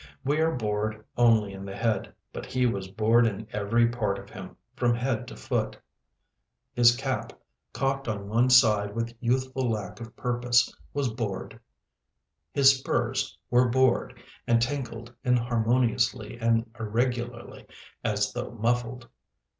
[0.25, 4.31] We are bored only in the head, but he was bored in every part of
[4.31, 5.77] him, from head to foot:
[6.73, 7.31] his cap,
[7.71, 11.59] cocked on one side with youthful lack of purpose, was bored,
[12.51, 17.67] his spurs were bored and tinkled inharmoniously and irregularly
[18.03, 19.07] as though muffled.